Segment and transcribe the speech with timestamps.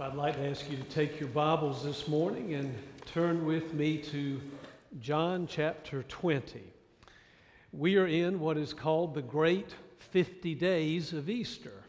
[0.00, 3.98] I'd like to ask you to take your Bibles this morning and turn with me
[3.98, 4.40] to
[5.00, 6.62] John chapter 20.
[7.72, 11.84] We are in what is called the Great 50 Days of Easter.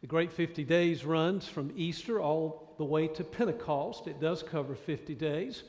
[0.00, 4.08] The Great 50 Days runs from Easter all the way to Pentecost.
[4.08, 5.62] It does cover 50 days.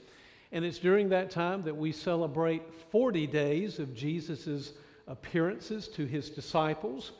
[0.52, 4.74] And it's during that time that we celebrate 40 days of Jesus'
[5.08, 7.12] appearances to his disciples.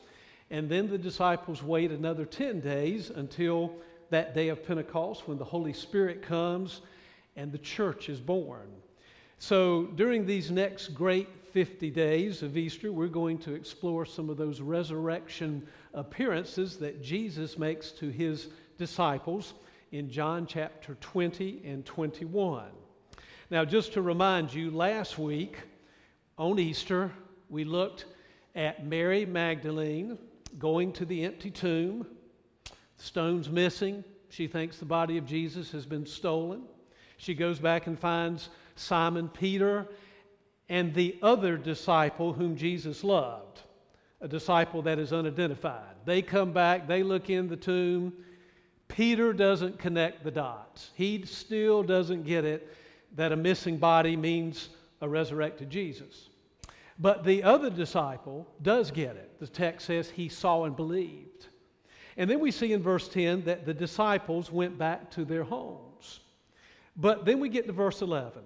[0.50, 3.76] And then the disciples wait another 10 days until
[4.12, 6.82] that day of Pentecost when the Holy Spirit comes
[7.34, 8.68] and the church is born.
[9.38, 14.36] So, during these next great 50 days of Easter, we're going to explore some of
[14.36, 18.48] those resurrection appearances that Jesus makes to his
[18.78, 19.54] disciples
[19.90, 22.66] in John chapter 20 and 21.
[23.50, 25.56] Now, just to remind you, last week
[26.38, 27.10] on Easter,
[27.48, 28.04] we looked
[28.54, 30.18] at Mary Magdalene
[30.58, 32.06] going to the empty tomb
[32.96, 34.04] Stone's missing.
[34.28, 36.62] She thinks the body of Jesus has been stolen.
[37.16, 39.86] She goes back and finds Simon Peter
[40.68, 43.60] and the other disciple whom Jesus loved,
[44.20, 45.96] a disciple that is unidentified.
[46.04, 48.12] They come back, they look in the tomb.
[48.88, 50.90] Peter doesn't connect the dots.
[50.94, 52.74] He still doesn't get it
[53.14, 56.30] that a missing body means a resurrected Jesus.
[56.98, 59.38] But the other disciple does get it.
[59.40, 61.48] The text says he saw and believed.
[62.16, 66.20] And then we see in verse 10 that the disciples went back to their homes.
[66.96, 68.42] But then we get to verse 11.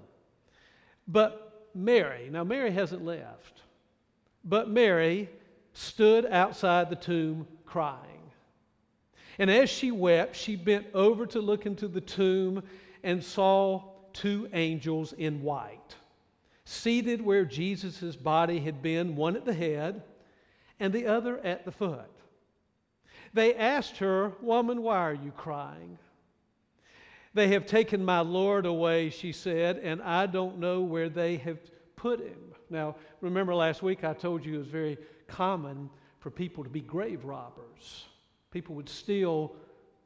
[1.09, 3.62] But Mary, now Mary hasn't left,
[4.44, 5.28] but Mary
[5.72, 8.00] stood outside the tomb crying.
[9.39, 12.62] And as she wept, she bent over to look into the tomb
[13.03, 15.94] and saw two angels in white,
[16.64, 20.03] seated where Jesus' body had been, one at the head
[20.81, 22.11] and the other at the foot.
[23.37, 25.98] They asked her, Woman, why are you crying?
[27.34, 31.59] They have taken my Lord away, she said, and I don't know where they have
[31.97, 32.55] put him.
[32.70, 34.97] Now, remember last week I told you it was very
[35.28, 38.06] common for people to be grave robbers.
[38.50, 39.55] People would steal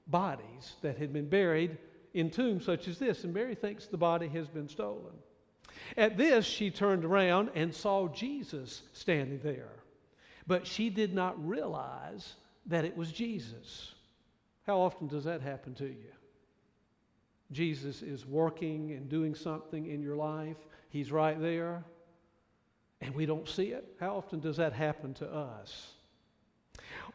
[0.09, 1.79] bodies that had been buried
[2.15, 5.15] in tombs such as this, and Mary thinks the body has been stolen.
[5.97, 9.71] At this, she turned around and saw Jesus standing there.
[10.49, 12.35] But she did not realize
[12.67, 13.95] that it was Jesus.
[14.67, 16.13] How often does that happen to you?
[17.53, 20.57] Jesus is working and doing something in your life,
[20.89, 21.85] He's right there,
[23.01, 23.97] and we don't see it.
[23.99, 25.93] How often does that happen to us?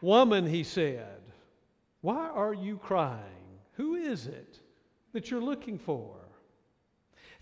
[0.02, 1.22] Woman, he said,
[2.06, 3.60] why are you crying?
[3.78, 4.60] Who is it
[5.14, 6.16] that you're looking for?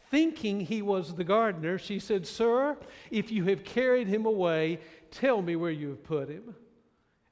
[0.10, 2.78] Thinking he was the gardener, she said, Sir,
[3.12, 4.80] if you have carried him away,
[5.12, 6.56] tell me where you have put him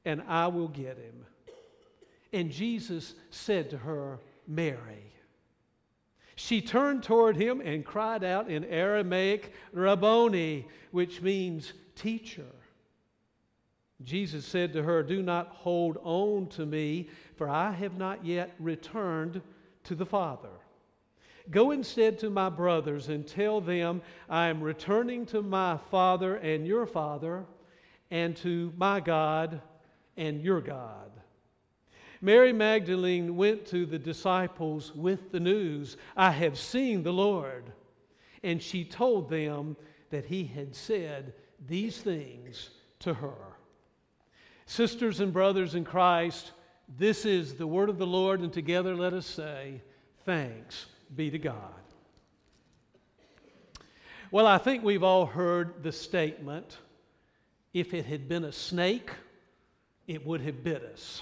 [0.06, 1.26] and I will get him.
[2.34, 5.14] And Jesus said to her, Mary.
[6.36, 12.48] She turned toward him and cried out in Aramaic, Rabboni, which means teacher.
[14.04, 18.56] Jesus said to her, Do not hold on to me, for I have not yet
[18.60, 19.42] returned
[19.84, 20.50] to the Father.
[21.50, 26.66] Go instead to my brothers and tell them, I am returning to my Father and
[26.66, 27.46] your Father,
[28.10, 29.62] and to my God
[30.18, 31.12] and your God.
[32.22, 37.72] Mary Magdalene went to the disciples with the news, I have seen the Lord.
[38.44, 39.76] And she told them
[40.10, 41.34] that he had said
[41.68, 43.58] these things to her.
[44.66, 46.52] Sisters and brothers in Christ,
[46.98, 49.82] this is the word of the Lord, and together let us say,
[50.26, 50.86] Thanks
[51.16, 51.74] be to God.
[54.30, 56.78] Well, I think we've all heard the statement
[57.74, 59.10] if it had been a snake,
[60.08, 61.22] it would have bit us.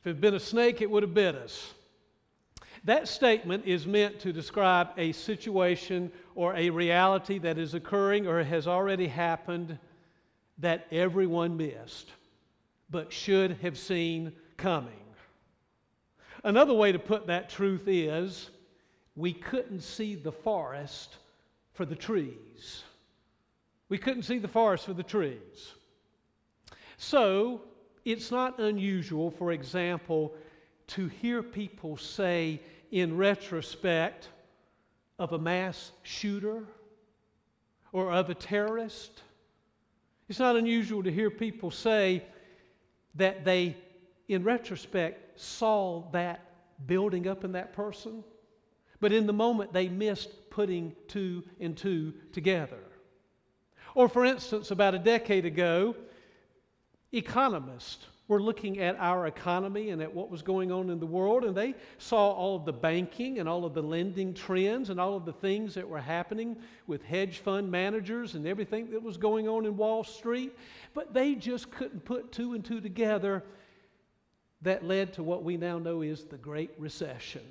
[0.00, 1.74] If it had been a snake, it would have bit us.
[2.84, 8.42] That statement is meant to describe a situation or a reality that is occurring or
[8.42, 9.78] has already happened
[10.58, 12.08] that everyone missed,
[12.90, 14.92] but should have seen coming.
[16.44, 18.50] Another way to put that truth is
[19.16, 21.16] we couldn't see the forest
[21.74, 22.84] for the trees.
[23.88, 25.72] We couldn't see the forest for the trees.
[26.98, 27.62] So
[28.04, 30.34] it's not unusual, for example,
[30.88, 32.60] to hear people say
[32.90, 34.28] in retrospect
[35.18, 36.64] of a mass shooter
[37.92, 39.22] or of a terrorist.
[40.28, 42.24] It's not unusual to hear people say
[43.14, 43.76] that they,
[44.28, 46.44] in retrospect, saw that
[46.86, 48.24] building up in that person,
[49.00, 52.80] but in the moment they missed putting two and two together.
[53.94, 55.94] Or, for instance, about a decade ago,
[57.12, 61.44] economists were looking at our economy and at what was going on in the world,
[61.44, 65.16] and they saw all of the banking and all of the lending trends and all
[65.16, 66.54] of the things that were happening
[66.86, 70.54] with hedge fund managers and everything that was going on in Wall Street.
[70.92, 73.42] But they just couldn't put two and two together
[74.60, 77.46] that led to what we now know is the Great Recession.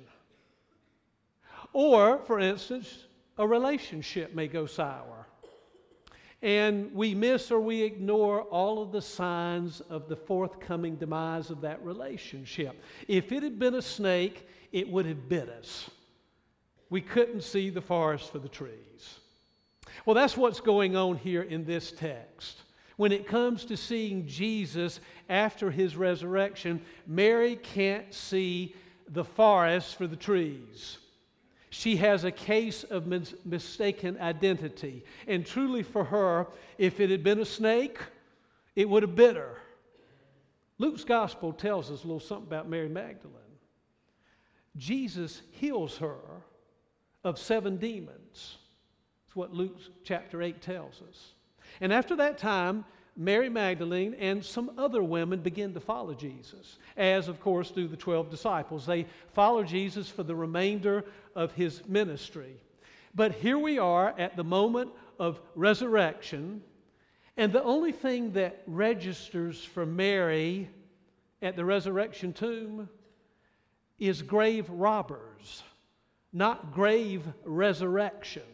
[1.72, 3.06] Or, for instance,
[3.36, 5.17] a relationship may go sour
[6.40, 11.60] and we miss or we ignore all of the signs of the forthcoming demise of
[11.62, 12.80] that relationship.
[13.08, 15.90] If it had been a snake, it would have bit us.
[16.90, 19.18] We couldn't see the forest for the trees.
[20.06, 22.62] Well, that's what's going on here in this text.
[22.96, 28.74] When it comes to seeing Jesus after his resurrection, Mary can't see
[29.08, 30.98] the forest for the trees.
[31.70, 35.04] She has a case of mis- mistaken identity.
[35.26, 36.46] And truly, for her,
[36.78, 37.98] if it had been a snake,
[38.74, 39.58] it would have bit her.
[40.78, 43.34] Luke's gospel tells us a little something about Mary Magdalene.
[44.76, 46.16] Jesus heals her
[47.24, 48.58] of seven demons.
[49.26, 51.32] That's what Luke chapter 8 tells us.
[51.80, 52.84] And after that time,
[53.20, 57.96] Mary Magdalene and some other women begin to follow Jesus, as of course do the
[57.96, 58.86] 12 disciples.
[58.86, 61.04] They follow Jesus for the remainder
[61.34, 62.54] of his ministry.
[63.16, 66.62] But here we are at the moment of resurrection,
[67.36, 70.70] and the only thing that registers for Mary
[71.42, 72.88] at the resurrection tomb
[73.98, 75.64] is grave robbers,
[76.32, 78.44] not grave resurrection.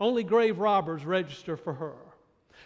[0.00, 1.94] Only grave robbers register for her.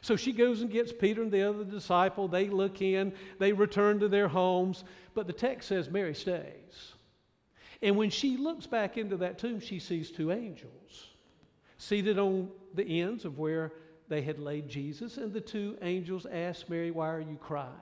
[0.01, 2.29] So she goes and gets Peter and the other disciple.
[2.29, 4.85] They look in, they return to their homes.
[5.15, 6.95] But the text says Mary stays.
[7.83, 11.09] And when she looks back into that tomb, she sees two angels
[11.81, 13.73] seated on the ends of where
[14.09, 15.17] they had laid Jesus.
[15.17, 17.73] And the two angels ask Mary, Why are you crying?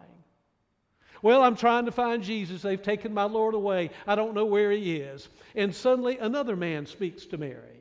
[1.22, 2.62] Well, I'm trying to find Jesus.
[2.62, 3.90] They've taken my Lord away.
[4.06, 5.28] I don't know where he is.
[5.54, 7.75] And suddenly another man speaks to Mary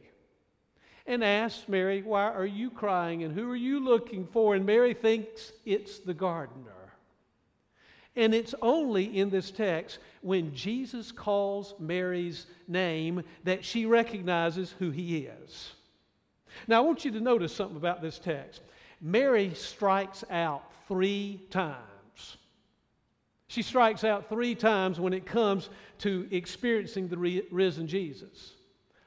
[1.06, 4.56] and asks Mary, Why are you crying and who are you looking for?
[4.56, 6.72] And Mary thinks it's the gardener.
[8.16, 14.90] And it's only in this text when Jesus calls Mary's name that she recognizes who
[14.90, 15.74] he is.
[16.68, 18.62] Now, I want you to notice something about this text.
[19.02, 22.38] Mary strikes out three times.
[23.48, 25.70] She strikes out three times when it comes
[26.00, 28.54] to experiencing the risen Jesus.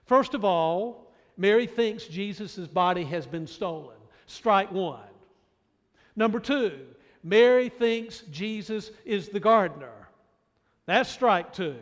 [0.04, 1.07] First of all,
[1.38, 3.96] Mary thinks Jesus' body has been stolen.
[4.26, 5.00] Strike one.
[6.16, 6.80] Number two,
[7.22, 10.08] Mary thinks Jesus is the gardener.
[10.86, 11.76] That's strike two.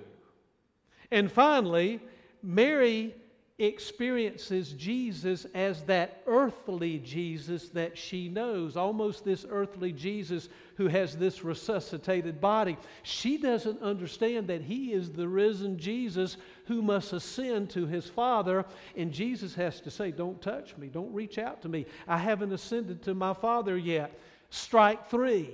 [1.11, 2.01] And finally,
[2.43, 3.15] Mary
[3.59, 11.17] experiences Jesus as that earthly Jesus that she knows, almost this earthly Jesus who has
[11.17, 12.77] this resuscitated body.
[13.03, 16.37] She doesn't understand that he is the risen Jesus
[16.67, 18.67] who must ascend to his Father.
[18.95, 21.87] And Jesus has to say, Don't touch me, don't reach out to me.
[22.07, 24.21] I haven't ascended to my Father yet.
[24.51, 25.51] Strike three.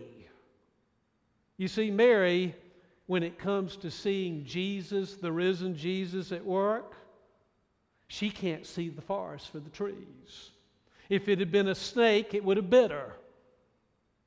[1.56, 2.56] You see, Mary,
[3.06, 6.96] when it comes to seeing Jesus, the risen Jesus at work,
[8.12, 10.50] she can't see the forest for the trees.
[11.08, 13.14] If it had been a snake, it would have bit her.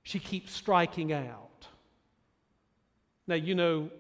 [0.02, 1.68] She keeps striking out.
[3.28, 3.92] Now, you know,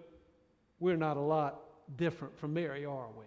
[0.79, 1.59] we're not a lot
[1.97, 3.25] different from Mary, are we?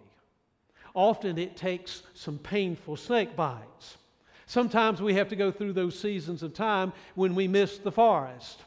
[0.95, 3.97] Often it takes some painful snake bites.
[4.47, 8.65] Sometimes we have to go through those seasons of time when we miss the forest.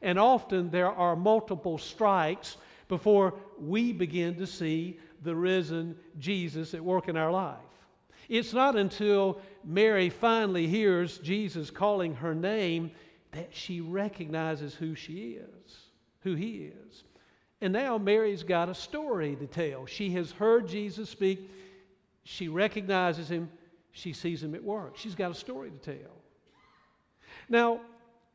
[0.00, 2.56] And often there are multiple strikes
[2.88, 7.58] before we begin to see the risen Jesus at work in our life.
[8.28, 12.92] It's not until Mary finally hears Jesus calling her name
[13.32, 15.76] that she recognizes who she is,
[16.20, 17.04] who he is.
[17.60, 19.86] And now Mary's got a story to tell.
[19.86, 21.50] She has heard Jesus speak,
[22.24, 23.50] she recognizes him,
[23.92, 24.96] she sees him at work.
[24.96, 26.12] She's got a story to tell.
[27.48, 27.80] Now,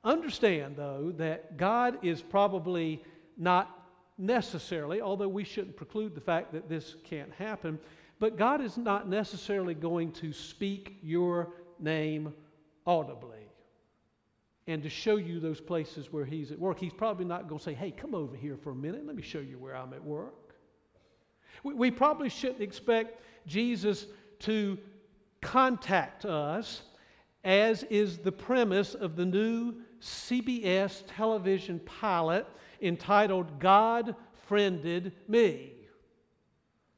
[0.03, 3.03] understand though that God is probably
[3.37, 3.80] not
[4.21, 7.79] necessarily, although we shouldn't preclude the fact that this can't happen,
[8.19, 12.33] but God is not necessarily going to speak your name
[12.85, 13.47] audibly
[14.67, 16.79] and to show you those places where He's at work.
[16.79, 19.05] He's probably not going to say, hey, come over here for a minute.
[19.05, 20.55] Let me show you where I'm at work.
[21.63, 24.05] We, we probably shouldn't expect Jesus
[24.41, 24.77] to
[25.41, 26.83] contact us,
[27.43, 32.45] as is the premise of the new CBS television pilot
[32.81, 34.15] entitled God
[34.47, 35.73] Friended Me.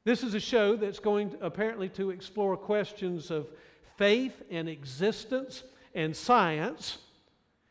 [0.06, 3.48] This is a show that's going to, apparently to explore questions of
[3.98, 5.64] faith and existence
[5.96, 6.98] and science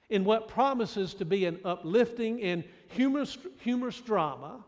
[0.08, 4.64] in what promises to be an uplifting and humorous, humorous drama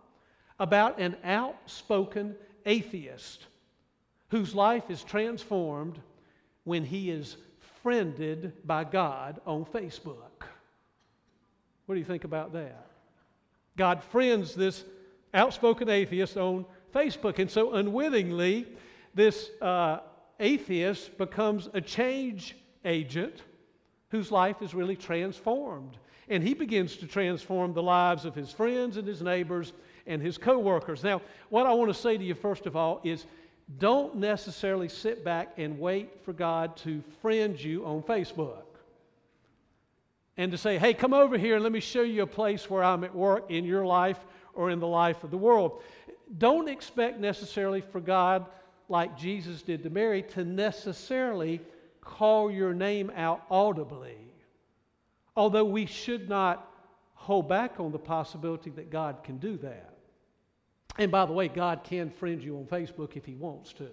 [0.59, 2.37] about an outspoken
[2.67, 3.47] atheist
[4.29, 6.01] whose life is transformed
[6.65, 7.37] when he is
[7.83, 10.47] friended by God on Facebook.
[11.87, 12.94] What do you think about that?
[13.77, 14.85] God friends this
[15.33, 16.65] outspoken atheist on
[16.95, 18.67] Facebook, and so unwittingly,
[19.15, 19.99] this uh,
[20.39, 23.43] atheist becomes a change agent
[24.11, 25.97] whose life is really transformed.
[26.29, 29.73] And he begins to transform the lives of his friends and his neighbors
[30.07, 31.03] and his coworkers.
[31.03, 33.27] Now, what I want to say to you first of all is
[33.79, 38.74] don't necessarily sit back and wait for God to friend you on Facebook
[40.37, 42.83] and to say, hey, come over here and let me show you a place where
[42.83, 44.19] I'm at work in your life
[44.53, 45.83] or in the life of the world.
[46.39, 48.47] Don't expect necessarily for God,
[48.89, 51.61] like Jesus did to Mary, to necessarily
[52.01, 54.19] call your name out audibly.
[55.37, 56.71] Although we should not
[57.15, 59.95] hold back on the possibility that God can do that.
[60.99, 63.89] And by the way, God can friend you on Facebook if He wants to.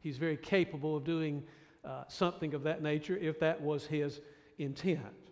[0.00, 1.42] He's very capable of doing
[1.84, 4.20] uh, something of that nature if that was His
[4.58, 5.25] intent.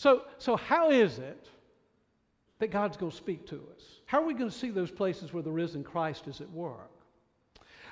[0.00, 1.46] So, so how is it
[2.58, 3.84] that God's going to speak to us?
[4.06, 6.90] How are we going to see those places where the risen Christ is at work?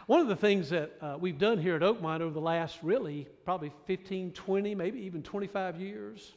[0.06, 3.28] One of the things that uh, we've done here at Oakmont over the last really
[3.44, 6.32] probably 15, 20, maybe even 25 years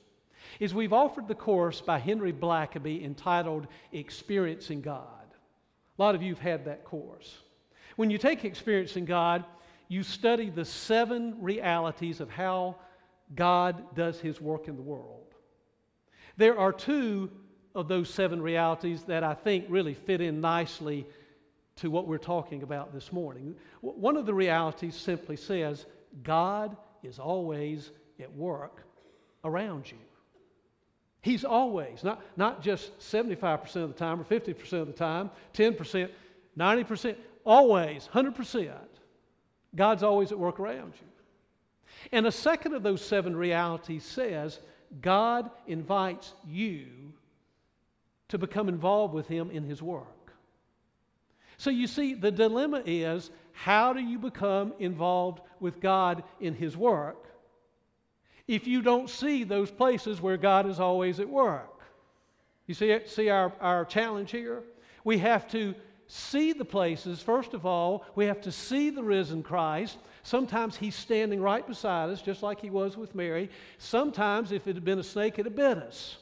[0.60, 5.08] is we've offered the course by Henry Blackaby entitled Experiencing God.
[5.98, 7.38] A lot of you have had that course.
[7.96, 9.46] When you take Experiencing God,
[9.88, 12.76] you study the seven realities of how
[13.34, 15.21] God does his work in the world.
[16.42, 17.30] There are two
[17.76, 21.06] of those seven realities that I think really fit in nicely
[21.76, 23.54] to what we're talking about this morning.
[23.82, 25.86] One of the realities simply says
[26.24, 28.88] God is always at work
[29.44, 30.00] around you.
[31.22, 36.10] He's always, not, not just 75% of the time or 50% of the time, 10%,
[36.58, 38.72] 90%, always, 100%.
[39.76, 41.08] God's always at work around you.
[42.12, 44.60] And a second of those seven realities says
[45.00, 46.88] God invites you
[48.30, 50.34] to become involved with Him in His work.
[51.58, 56.76] So you see, the dilemma is how do you become involved with God in His
[56.76, 57.28] work
[58.48, 61.82] if you don't see those places where God is always at work?
[62.68, 64.64] You see, see our, our challenge here?
[65.04, 65.76] We have to
[66.08, 69.98] see the places, first of all, we have to see the risen Christ.
[70.24, 73.50] Sometimes he's standing right beside us, just like he was with Mary.
[73.78, 76.18] Sometimes, if it had been a snake, it'd have bit us.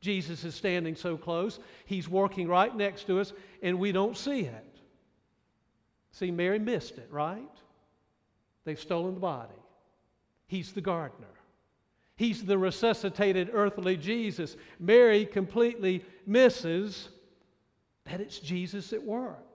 [0.00, 3.32] Jesus is standing so close, he's working right next to us,
[3.62, 4.78] and we don't see it.
[6.10, 7.42] See, Mary missed it, right?
[8.64, 9.54] They've stolen the body.
[10.46, 11.26] He's the gardener.
[12.16, 14.56] He's the resuscitated earthly Jesus.
[14.78, 17.08] Mary completely misses
[18.04, 19.51] that it's Jesus at work.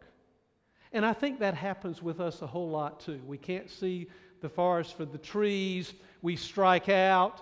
[0.94, 3.20] And I think that happens with us a whole lot too.
[3.25, 4.08] We can't see
[4.41, 5.94] the forest for the trees.
[6.22, 7.41] We strike out.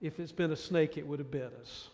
[0.00, 1.88] If it's been a snake, it would have bit us.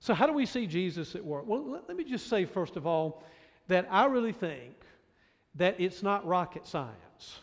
[0.00, 1.46] So, how do we see Jesus at work?
[1.46, 3.22] Well, let, let me just say, first of all,
[3.68, 4.74] that I really think
[5.54, 7.38] that it's not rocket science.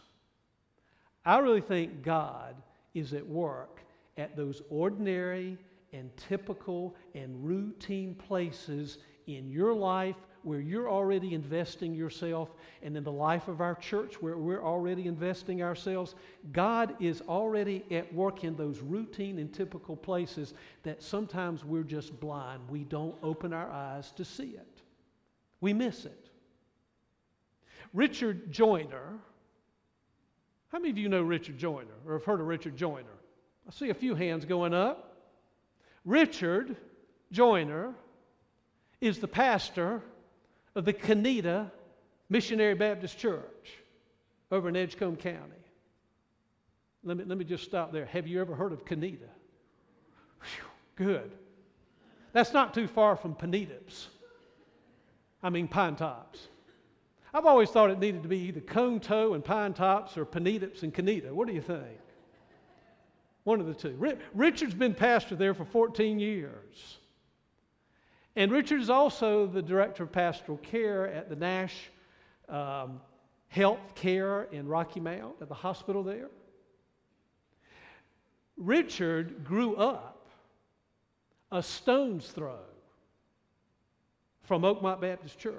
[1.26, 2.56] I really think God
[2.94, 3.82] is at work
[4.18, 5.58] at those ordinary
[5.94, 8.98] and typical and routine places
[9.28, 10.16] in your life
[10.50, 12.50] where you're already investing yourself
[12.82, 16.16] and in the life of our church where we're already investing ourselves.
[16.52, 22.20] God is already at work in those routine and typical places that sometimes we're just
[22.20, 22.68] blind.
[22.68, 24.82] We don't open our eyes to see it,
[25.62, 26.30] we miss it.
[27.94, 29.20] Richard Joyner.
[30.72, 33.06] How many of you know Richard Joyner or have heard of Richard Joyner?
[33.68, 35.16] I see a few hands going up.
[36.06, 36.76] Richard
[37.32, 37.94] Joyner
[39.00, 40.02] is the pastor
[40.80, 41.70] of the Conetoe
[42.30, 43.80] Missionary Baptist Church
[44.50, 45.62] over in Edgecombe County.
[47.04, 48.06] Let me, let me just stop there.
[48.06, 49.18] Have you ever heard of Conetoe?
[50.96, 51.32] good.
[52.32, 54.06] That's not too far from Penetips.
[55.44, 56.48] I mean, Pine Tops.
[57.34, 60.84] I've always thought it needed to be either Cone Toe and Pine Tops or Penetips
[60.84, 61.34] and Canida.
[61.34, 62.00] What do you think?
[63.44, 64.18] One of the two.
[64.34, 67.00] Richard's been pastor there for 14 years.
[68.36, 71.76] And Richard is also the director of pastoral care at the Nash
[72.48, 73.02] um,
[73.48, 76.30] Health Care in Rocky Mount at the hospital there.
[78.58, 80.28] Richard grew up
[81.52, 82.60] a stone's throw
[84.44, 85.56] from Oakmont Baptist Church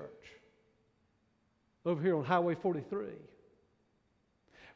[1.85, 3.07] over here on Highway 43.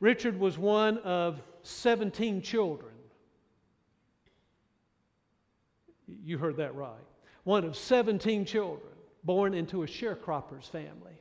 [0.01, 2.93] Richard was one of 17 children.
[6.07, 6.91] You heard that right.
[7.45, 11.13] One of 17 children born into a sharecropper's family.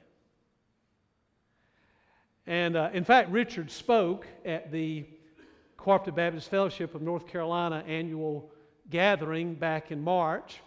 [2.46, 5.06] And uh, in fact, Richard spoke at the
[5.78, 8.52] Cooperative Baptist Fellowship of North Carolina annual
[8.90, 10.60] gathering back in March.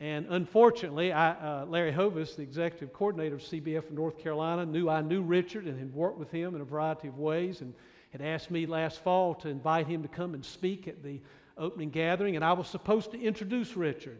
[0.00, 4.88] And unfortunately, I, uh, Larry Hovis, the executive coordinator of CBF in North Carolina, knew
[4.88, 7.74] I knew Richard and had worked with him in a variety of ways and
[8.10, 11.20] had asked me last fall to invite him to come and speak at the
[11.56, 12.34] opening gathering.
[12.34, 14.18] And I was supposed to introduce Richard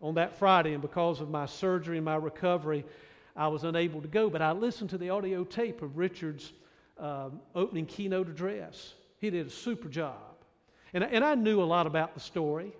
[0.00, 2.84] on that Friday, and because of my surgery and my recovery,
[3.34, 4.30] I was unable to go.
[4.30, 6.52] But I listened to the audio tape of Richard's
[6.98, 8.94] uh, opening keynote address.
[9.20, 10.14] He did a super job.
[10.92, 12.72] And, and I knew a lot about the story.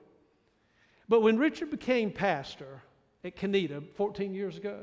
[1.09, 2.83] But when Richard became pastor
[3.25, 4.81] at Conetoe 14 years ago,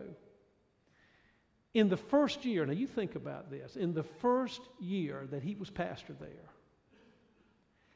[1.73, 5.55] in the first year, now you think about this, in the first year that he
[5.55, 6.49] was pastor there,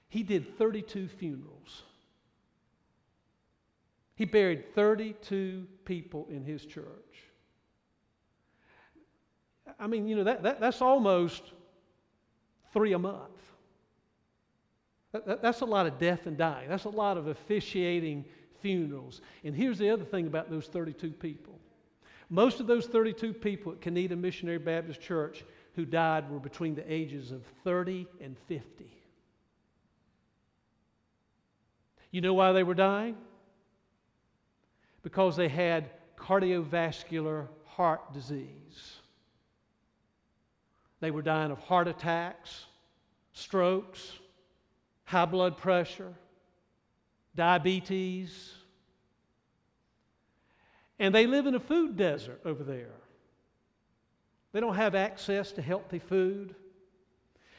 [0.09, 1.83] he did 32 funerals.
[4.19, 6.83] He buried 32 people in his church.
[9.79, 11.41] I mean, you know, that, that that's almost
[12.73, 13.31] three a month.
[15.13, 16.67] That, that, that's a lot of death and dying.
[16.67, 18.25] That's a lot of officiating
[18.61, 19.21] funerals.
[19.45, 21.57] And here's the other thing about those 32 people
[22.29, 25.45] most of those 32 people at Conetoe Missionary Baptist Church
[25.77, 28.85] who died were between the ages of 30 and 50.
[32.11, 33.15] You know why they were dying?
[35.01, 38.97] Because they had cardiovascular heart disease.
[40.99, 42.65] They were dying of heart attacks,
[43.31, 44.19] strokes,
[45.05, 46.13] high blood pressure,
[47.35, 48.53] diabetes.
[50.99, 52.91] And they live in a food desert over there.
[54.51, 56.55] They don't have access to healthy food.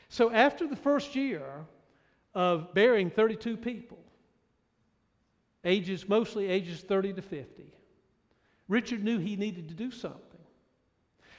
[0.09, 1.45] So, after the first year
[2.35, 3.99] of burying 32 people,
[5.65, 7.73] ages mostly ages 30 to 50,
[8.69, 10.21] Richard knew he needed to do something.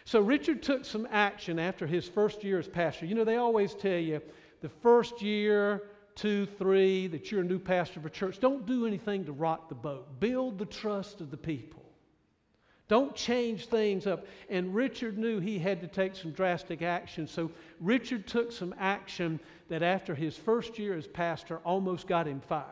[0.04, 3.06] So, Richard took some action after his first year as pastor.
[3.06, 4.22] You know, they always tell you
[4.62, 5.84] the first year
[6.15, 9.69] two, three, that you're a new pastor of a church, don't do anything to rock
[9.69, 10.19] the boat.
[10.19, 11.84] Build the trust of the people.
[12.88, 14.26] Don't change things up.
[14.50, 17.26] And Richard knew he had to take some drastic action.
[17.26, 22.41] So Richard took some action that after his first year as pastor almost got him
[22.41, 22.65] fired.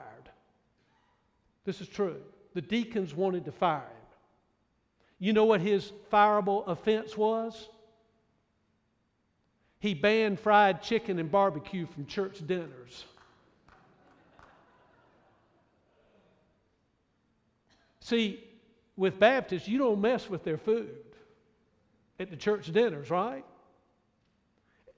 [1.65, 2.17] This is true.
[2.54, 4.00] The deacons wanted to fire him.
[5.19, 7.69] You know what his fireable offense was?
[9.80, 13.06] He banned fried chicken and barbecue from church dinners.
[18.02, 18.43] See,
[18.98, 20.98] with Baptists, you don't mess with their food
[22.19, 23.45] at the church dinners, right?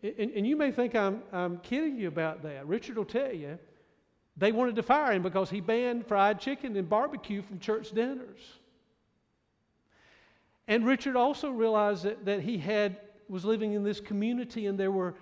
[0.02, 2.65] And, and, you may think I'm, I'm kidding you about that.
[2.65, 3.60] Richard will tell you
[4.38, 8.39] they wanted to fire him because he banned fried chicken and barbecue from church dinners.
[10.67, 14.91] And Richard also realized that, that he had was living in this community and there
[14.91, 15.15] were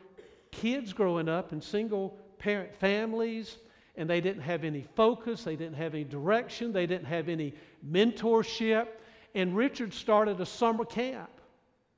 [0.52, 3.58] kids growing up in single parent families
[3.96, 7.54] and they didn't have any focus, they didn't have any direction, they didn't have any
[7.88, 8.88] mentorship.
[9.36, 11.30] And Richard started a summer camp,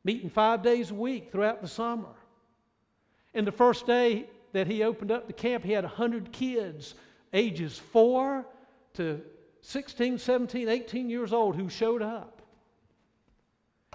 [0.03, 2.09] meeting five days a week throughout the summer.
[3.33, 6.95] And the first day that he opened up the camp, he had 100 kids,
[7.33, 8.45] ages 4
[8.95, 9.21] to
[9.61, 12.41] 16, 17, 18 years old, who showed up.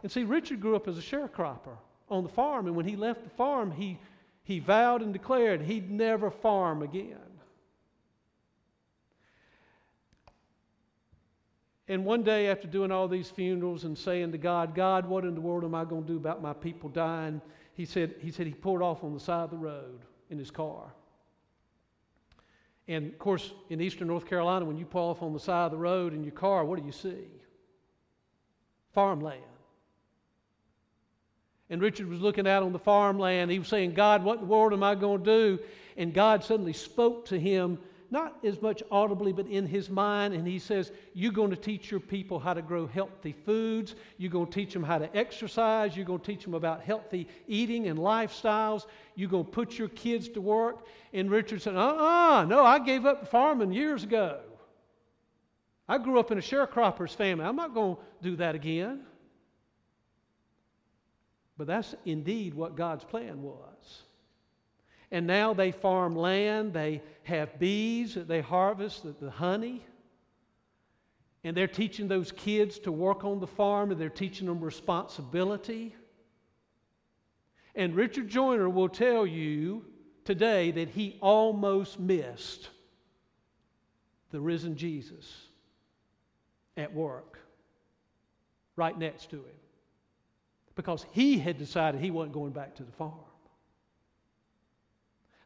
[0.02, 1.76] And see, Richard grew up as a sharecropper
[2.08, 3.98] on the farm, and when he left the farm, he,
[4.44, 7.18] he vowed and declared he'd never farm again.
[11.88, 15.34] And one day, after doing all these funerals and saying to God, God, what in
[15.34, 17.40] the world am I going to do about my people dying?
[17.74, 20.50] He said, he said he pulled off on the side of the road in his
[20.50, 20.92] car.
[22.88, 25.70] And of course, in eastern North Carolina, when you pull off on the side of
[25.72, 27.26] the road in your car, what do you see?
[28.92, 29.42] Farmland.
[31.68, 33.50] And Richard was looking out on the farmland.
[33.50, 35.58] He was saying, God, what in the world am I going to do?
[35.96, 37.78] And God suddenly spoke to him
[38.10, 40.34] not as much audibly, but in his mind.
[40.34, 43.94] And he says, You're going to teach your people how to grow healthy foods.
[44.18, 45.96] You're going to teach them how to exercise.
[45.96, 48.86] You're going to teach them about healthy eating and lifestyles.
[49.14, 50.86] You're going to put your kids to work.
[51.12, 54.40] And Richard said, Uh uh-uh, uh no, I gave up farming years ago.
[55.88, 57.44] I grew up in a sharecropper's family.
[57.44, 59.02] I'm not going to do that again.
[61.56, 64.02] But that's indeed what God's plan was.
[65.10, 69.84] And now they farm land, they have bees they harvest, the, the honey.
[71.44, 75.94] And they're teaching those kids to work on the farm and they're teaching them responsibility.
[77.74, 79.84] And Richard Joyner will tell you
[80.24, 82.70] today that he almost missed
[84.30, 85.46] the risen Jesus.
[86.76, 87.38] at work,
[88.76, 89.58] right next to him,
[90.74, 93.14] because he had decided he wasn't going back to the farm.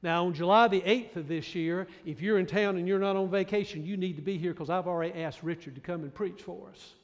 [0.02, 3.16] Now, on July the 8th of this year, if you're in town and you're not
[3.16, 6.14] on vacation, you need to be here because I've already asked Richard to come and
[6.14, 6.94] preach for us.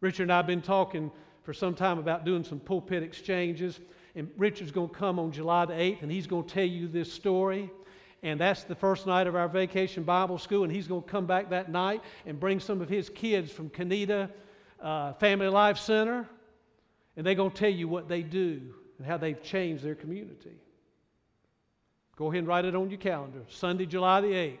[0.00, 1.12] Richard and I have been talking
[1.44, 3.78] for some time about doing some pulpit exchanges,
[4.16, 6.88] and Richard's going to come on July the 8th and he's going to tell you
[6.88, 7.70] this story.
[8.24, 11.26] And that's the first night of our vacation Bible school, and he's going to come
[11.26, 14.28] back that night and bring some of his kids from Conetoe
[14.80, 16.28] uh, Family Life Center,
[17.16, 18.60] and they're going to tell you what they do
[18.98, 20.58] and how they've changed their community.
[22.18, 23.42] Go ahead and write it on your calendar.
[23.48, 24.58] Sunday, July the 8th.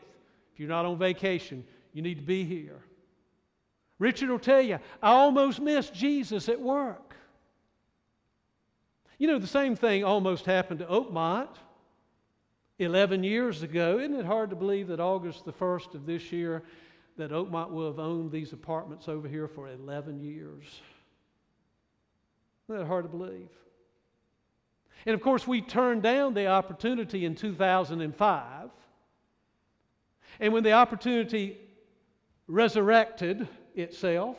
[0.52, 2.78] If you're not on vacation, you need to be here.
[3.98, 7.16] Richard will tell you, I almost missed Jesus at work.
[9.18, 11.48] You know, the same thing almost happened to Oakmont
[12.78, 13.98] 11 years ago.
[13.98, 16.62] Isn't it hard to believe that August the 1st of this year,
[17.16, 20.62] that Oakmont will have owned these apartments over here for 11 years?
[22.68, 23.48] Isn't that hard to believe?
[25.06, 28.70] And of course, we turned down the opportunity in 2005.
[30.40, 31.58] And when the opportunity
[32.46, 34.36] resurrected itself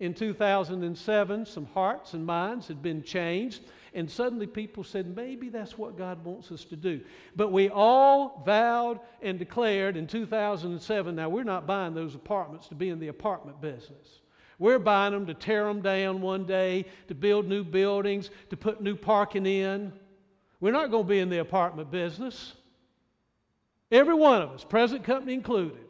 [0.00, 3.62] in 2007, some hearts and minds had been changed.
[3.94, 7.02] And suddenly people said, maybe that's what God wants us to do.
[7.36, 12.74] But we all vowed and declared in 2007 now, we're not buying those apartments to
[12.74, 14.21] be in the apartment business.
[14.62, 18.80] We're buying them to tear them down one day, to build new buildings, to put
[18.80, 19.92] new parking in.
[20.60, 22.52] We're not going to be in the apartment business.
[23.90, 25.84] Every one of us, present company included.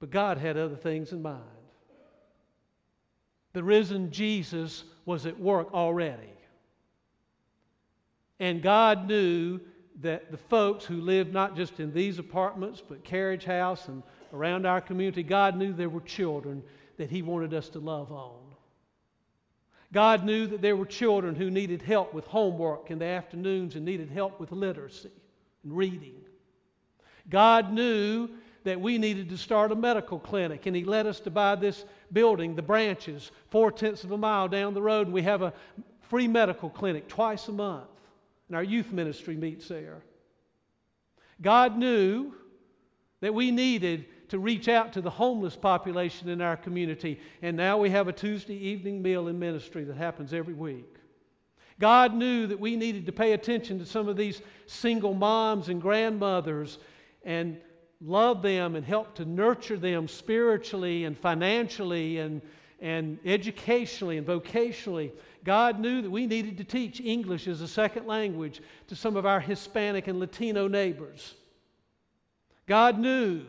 [0.00, 1.42] But God had other things in mind.
[3.52, 6.32] The risen Jesus was at work already.
[8.40, 9.60] And God knew
[10.00, 14.02] that the folks who lived not just in these apartments, but Carriage House and
[14.32, 16.62] around our community, God knew there were children
[16.96, 18.40] that He wanted us to love on.
[19.92, 23.84] God knew that there were children who needed help with homework in the afternoons and
[23.84, 25.10] needed help with literacy
[25.64, 26.14] and reading.
[27.28, 28.28] God knew
[28.64, 31.84] that we needed to start a medical clinic, and He led us to buy this
[32.12, 35.52] building, the branches, four tenths of a mile down the road, and we have a
[36.08, 37.88] free medical clinic twice a month,
[38.48, 40.02] and our youth ministry meets there.
[41.40, 42.32] God knew
[43.20, 47.78] that we needed to reach out to the homeless population in our community, and now
[47.78, 50.96] we have a Tuesday evening meal in ministry that happens every week.
[51.78, 55.82] God knew that we needed to pay attention to some of these single moms and
[55.82, 56.78] grandmothers
[57.24, 57.58] and
[58.00, 62.42] love them and help to nurture them spiritually and financially and,
[62.80, 65.12] and educationally and vocationally.
[65.44, 69.26] God knew that we needed to teach English as a second language to some of
[69.26, 71.34] our Hispanic and Latino neighbors.
[72.66, 73.42] God knew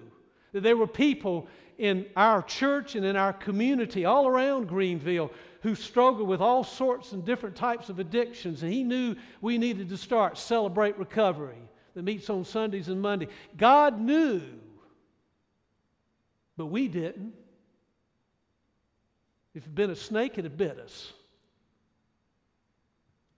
[0.54, 5.76] that there were people in our church and in our community all around Greenville who
[5.76, 8.64] struggled with all sorts and different types of addictions.
[8.64, 11.58] And he knew we needed to start Celebrate Recovery
[11.96, 13.28] that meets on Sundays and Monday.
[13.58, 14.42] God knew,
[16.58, 17.34] but we didn't.
[19.54, 21.14] If it had been a snake, it had bit us.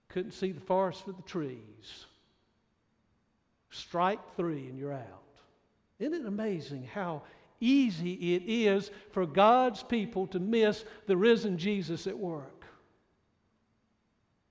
[0.08, 2.06] Couldn't see the forest for the trees.
[3.70, 5.25] Strike three and you're out.
[5.98, 7.22] Isn't it amazing how
[7.60, 12.64] easy it is for God's people to miss the risen Jesus at work?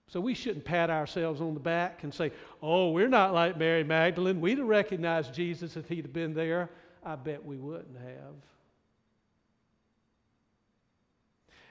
[0.07, 2.31] So we shouldn't pat ourselves on the back and say,
[2.61, 4.39] oh, we're not like Mary Magdalene.
[4.39, 6.69] We'd have recognized Jesus if he'd have been there.
[7.03, 8.35] I bet we wouldn't have.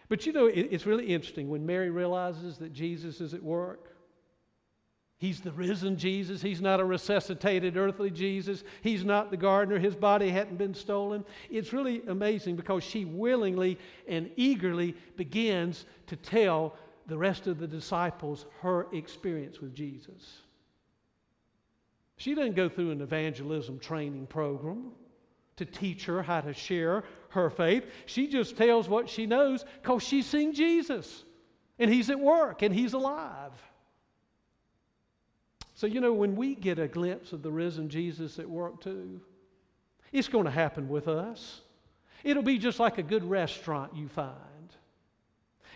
[0.09, 3.94] But you know, it's really interesting when Mary realizes that Jesus is at work.
[5.19, 6.43] He's the risen Jesus.
[6.43, 8.65] He's not a resuscitated earthly Jesus.
[8.83, 9.79] He's not the gardener.
[9.79, 11.25] His body hadn't been stolen.
[11.51, 17.67] It's really amazing because she willingly and eagerly begins to tell the rest of the
[17.67, 20.41] disciples her experience with Jesus.
[22.17, 24.93] She doesn't go through an evangelism training program
[25.57, 27.85] to teach her how to share her faith.
[28.07, 31.25] She just tells what she knows because she's seen Jesus
[31.79, 33.53] and he's at work and he's alive.
[35.75, 39.21] So, you know, when we get a glimpse of the risen Jesus at work too,
[40.13, 41.61] it's going to happen with us.
[42.23, 44.39] It'll be just like a good restaurant you find.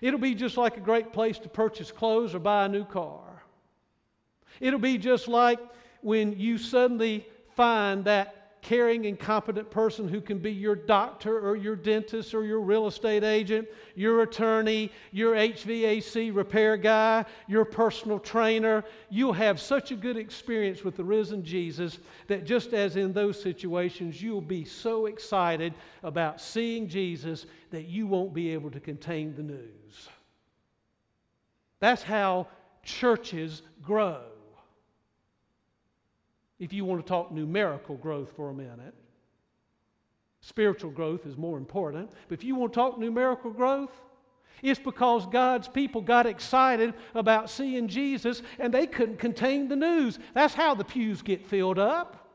[0.01, 3.43] It'll be just like a great place to purchase clothes or buy a new car.
[4.61, 5.59] It'll be just like
[6.01, 11.57] when you suddenly find that caring and competent person who can be your doctor or
[11.57, 18.19] your dentist or your real estate agent, your attorney, your HVAC repair guy, your personal
[18.19, 18.85] trainer.
[19.11, 23.41] You'll have such a good experience with the risen Jesus that just as in those
[23.41, 29.35] situations, you'll be so excited about seeing Jesus that you won't be able to contain
[29.35, 30.09] the news.
[31.81, 32.49] That's how
[32.83, 34.23] churches grow
[36.59, 38.95] if you want to talk numerical growth for a minute.
[40.41, 42.11] Spiritual growth is more important.
[42.29, 43.93] But if you want to talk numerical growth,
[44.63, 50.19] it's because God's people got excited about seeing Jesus and they couldn't contain the news.
[50.35, 52.29] That's how the pews get filled up.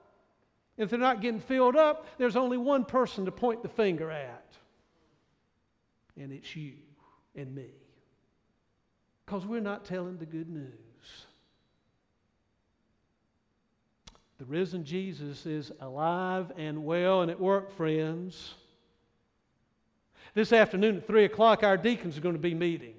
[0.78, 4.56] If they're not getting filled up, there's only one person to point the finger at,
[6.18, 6.74] and it's you
[7.36, 7.70] and me.
[9.26, 10.72] Because we're not telling the good news.
[14.40, 18.56] The risen Jesus is alive and well and at work, friends.
[20.34, 22.96] This afternoon at 3 o'clock, our deacons are going to be meeting.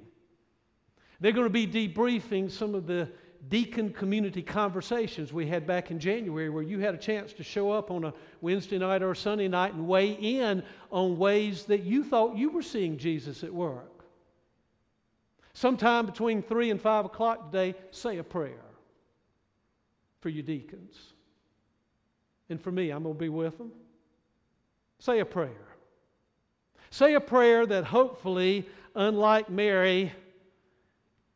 [1.20, 3.08] They're going to be debriefing some of the
[3.48, 7.70] deacon community conversations we had back in January, where you had a chance to show
[7.70, 11.82] up on a Wednesday night or a Sunday night and weigh in on ways that
[11.82, 14.04] you thought you were seeing Jesus at work.
[15.52, 18.64] Sometime between 3 and 5 o'clock today, say a prayer
[20.20, 21.13] for your deacons.
[22.48, 23.72] And for me, I'm going to be with them.
[24.98, 25.50] Say a prayer.
[26.90, 30.12] Say a prayer that hopefully, unlike Mary,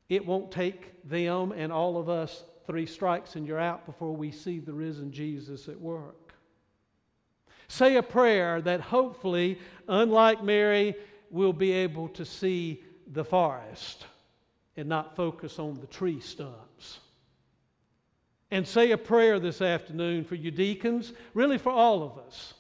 [0.09, 4.31] it won't take them and all of us three strikes and you're out before we
[4.31, 6.35] see the risen Jesus at work.
[7.69, 10.95] Say a prayer that hopefully, unlike Mary,
[11.31, 14.07] we'll be able to see the forest
[14.77, 17.01] and not focus on the tree stumps.
[18.51, 22.55] And say a prayer this afternoon for you deacons, really for all of us,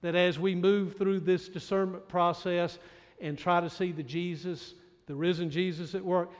[0.00, 2.78] that as we move through this discernment process
[3.20, 4.74] and try to see the Jesus,
[5.06, 6.30] the risen Jesus at work,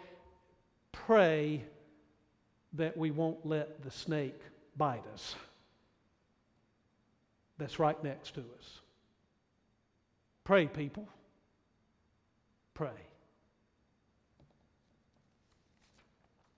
[0.92, 1.64] pray
[2.72, 4.40] that we won't let the snake
[4.76, 5.34] bite us.
[7.58, 8.80] That's right next to us.
[10.44, 11.08] Pray, people.
[12.74, 12.90] Pray.